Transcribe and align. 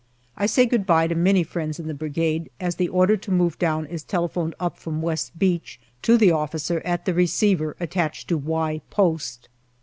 I 0.35 0.47
say 0.47 0.65
good 0.65 0.87
bye 0.87 1.05
to 1.05 1.13
many 1.13 1.43
friends 1.43 1.79
in 1.79 1.85
the 1.87 1.93
Brigade, 1.93 2.49
as 2.59 2.73
the 2.77 2.87
order 2.89 3.15
to 3.17 3.29
move 3.31 3.59
down 3.59 3.85
is 3.85 4.01
telephoned 4.01 4.55
up 4.59 4.79
from 4.79 5.03
West 5.03 5.37
Beach 5.37 5.79
to 6.01 6.17
the 6.17 6.31
officer 6.31 6.81
at 6.83 7.05
the 7.05 7.13
receiver 7.13 7.75
attached 7.79 8.27
to" 8.29 8.37
Y" 8.59 8.81
post. 8.89 9.47